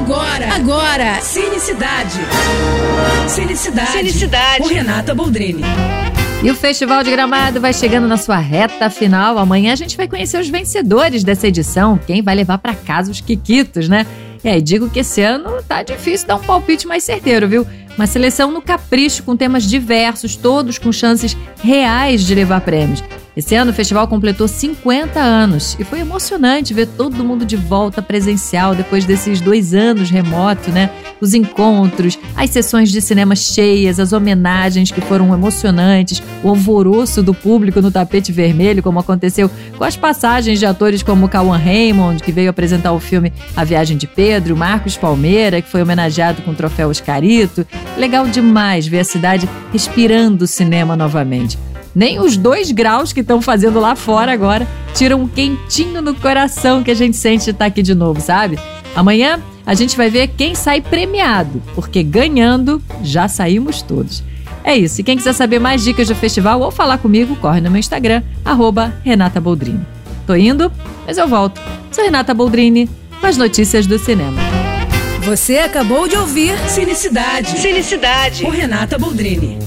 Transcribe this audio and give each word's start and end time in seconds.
Agora, 0.00 0.54
agora, 0.54 1.20
Cinecidade. 1.20 2.20
Cinecidade. 3.28 3.92
Cinecidade. 3.92 4.62
Com 4.62 4.68
Renata 4.68 5.14
Boldrini. 5.14 5.62
E 6.42 6.50
o 6.50 6.54
Festival 6.54 7.04
de 7.04 7.10
Gramado 7.10 7.60
vai 7.60 7.74
chegando 7.74 8.08
na 8.08 8.16
sua 8.16 8.38
reta 8.38 8.88
final. 8.88 9.36
Amanhã 9.36 9.74
a 9.74 9.76
gente 9.76 9.98
vai 9.98 10.08
conhecer 10.08 10.40
os 10.40 10.48
vencedores 10.48 11.22
dessa 11.22 11.46
edição, 11.46 12.00
quem 12.06 12.22
vai 12.22 12.34
levar 12.34 12.56
para 12.56 12.74
casa 12.74 13.10
os 13.10 13.20
quiquitos, 13.20 13.90
né? 13.90 14.06
E 14.42 14.48
aí, 14.48 14.62
digo 14.62 14.88
que 14.88 15.00
esse 15.00 15.20
ano 15.20 15.62
tá 15.68 15.82
difícil 15.82 16.26
dar 16.26 16.36
um 16.36 16.42
palpite 16.42 16.86
mais 16.86 17.04
certeiro, 17.04 17.46
viu? 17.46 17.66
Uma 17.94 18.06
seleção 18.06 18.50
no 18.50 18.62
capricho 18.62 19.22
com 19.22 19.36
temas 19.36 19.64
diversos, 19.64 20.34
todos 20.34 20.78
com 20.78 20.90
chances 20.90 21.36
reais 21.62 22.24
de 22.24 22.34
levar 22.34 22.62
prêmios. 22.62 23.04
Esse 23.40 23.54
ano 23.54 23.70
o 23.70 23.74
festival 23.74 24.06
completou 24.06 24.46
50 24.46 25.18
anos 25.18 25.74
e 25.80 25.82
foi 25.82 26.00
emocionante 26.00 26.74
ver 26.74 26.86
todo 26.86 27.24
mundo 27.24 27.46
de 27.46 27.56
volta 27.56 28.02
presencial 28.02 28.74
depois 28.74 29.06
desses 29.06 29.40
dois 29.40 29.72
anos 29.72 30.10
remoto, 30.10 30.70
né? 30.70 30.90
Os 31.22 31.32
encontros, 31.32 32.18
as 32.36 32.50
sessões 32.50 32.90
de 32.90 33.00
cinema 33.00 33.34
cheias, 33.34 33.98
as 33.98 34.12
homenagens 34.12 34.90
que 34.90 35.00
foram 35.00 35.32
emocionantes, 35.32 36.22
o 36.44 36.50
alvoroço 36.50 37.22
do 37.22 37.32
público 37.32 37.80
no 37.80 37.90
tapete 37.90 38.30
vermelho, 38.30 38.82
como 38.82 38.98
aconteceu 38.98 39.50
com 39.78 39.84
as 39.84 39.96
passagens 39.96 40.58
de 40.58 40.66
atores 40.66 41.02
como 41.02 41.26
Cauan 41.26 41.56
Raymond, 41.56 42.22
que 42.22 42.32
veio 42.32 42.50
apresentar 42.50 42.92
o 42.92 43.00
filme 43.00 43.32
A 43.56 43.64
Viagem 43.64 43.96
de 43.96 44.06
Pedro, 44.06 44.54
Marcos 44.54 44.98
Palmeira, 44.98 45.62
que 45.62 45.70
foi 45.70 45.80
homenageado 45.80 46.42
com 46.42 46.50
o 46.50 46.54
troféu 46.54 46.90
Oscarito. 46.90 47.66
Legal 47.96 48.28
demais 48.28 48.86
ver 48.86 48.98
a 48.98 49.04
cidade 49.04 49.48
respirando 49.72 50.44
o 50.44 50.46
cinema 50.46 50.94
novamente. 50.94 51.56
Nem 51.94 52.20
os 52.20 52.36
dois 52.36 52.70
graus 52.70 53.12
que 53.12 53.20
estão 53.20 53.42
fazendo 53.42 53.80
lá 53.80 53.96
fora 53.96 54.32
agora 54.32 54.66
tiram 54.94 55.22
um 55.22 55.28
quentinho 55.28 56.00
no 56.00 56.14
coração 56.14 56.82
que 56.82 56.90
a 56.90 56.94
gente 56.94 57.16
sente 57.16 57.44
de 57.44 57.50
estar 57.50 57.66
aqui 57.66 57.82
de 57.82 57.94
novo, 57.94 58.20
sabe? 58.20 58.58
Amanhã 58.94 59.40
a 59.66 59.74
gente 59.74 59.96
vai 59.96 60.10
ver 60.10 60.28
quem 60.28 60.54
sai 60.54 60.80
premiado, 60.80 61.62
porque 61.74 62.02
ganhando 62.02 62.82
já 63.02 63.28
saímos 63.28 63.82
todos. 63.82 64.22
É 64.62 64.76
isso. 64.76 65.00
E 65.00 65.04
quem 65.04 65.16
quiser 65.16 65.32
saber 65.32 65.58
mais 65.58 65.82
dicas 65.82 66.08
do 66.08 66.14
festival 66.14 66.60
ou 66.60 66.70
falar 66.70 66.98
comigo, 66.98 67.36
corre 67.36 67.60
no 67.60 67.70
meu 67.70 67.80
Instagram, 67.80 68.22
arroba 68.44 68.94
Renata 69.04 69.40
Boldrini. 69.40 69.86
Tô 70.26 70.34
indo, 70.34 70.70
mas 71.06 71.18
eu 71.18 71.26
volto. 71.26 71.60
Sou 71.90 72.04
Renata 72.04 72.34
Boldrini, 72.34 72.88
com 73.20 73.26
as 73.26 73.36
notícias 73.36 73.86
do 73.86 73.98
cinema. 73.98 74.40
Você 75.22 75.58
acabou 75.58 76.08
de 76.08 76.16
ouvir 76.16 76.56
Cinicidade. 76.68 77.58
Cinicidade. 77.58 78.42
Com 78.42 78.50
Renata 78.50 78.98
Boldrini. 78.98 79.58